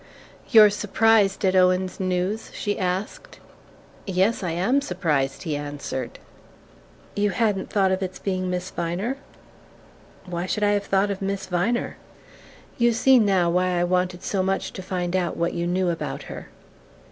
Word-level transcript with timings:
"You're 0.49 0.71
surprised 0.71 1.45
at 1.45 1.55
Owen's 1.55 1.99
news?" 1.99 2.49
she 2.55 2.79
asked. 2.79 3.37
"Yes: 4.07 4.41
I 4.41 4.49
am 4.49 4.81
surprised," 4.81 5.43
he 5.43 5.55
answered. 5.55 6.17
"You 7.15 7.29
hadn't 7.29 7.69
thought 7.69 7.91
of 7.91 8.01
its 8.01 8.17
being 8.17 8.49
Miss 8.49 8.71
Viner?" 8.71 9.17
"Why 10.25 10.47
should 10.47 10.63
I 10.63 10.71
have 10.71 10.85
thought 10.85 11.11
of 11.11 11.21
Miss 11.21 11.45
Viner?" 11.45 11.97
"You 12.79 12.93
see 12.93 13.19
now 13.19 13.51
why 13.51 13.79
I 13.79 13.83
wanted 13.83 14.23
so 14.23 14.41
much 14.41 14.73
to 14.73 14.81
find 14.81 15.15
out 15.15 15.37
what 15.37 15.53
you 15.53 15.67
knew 15.67 15.91
about 15.91 16.23
her." 16.23 16.49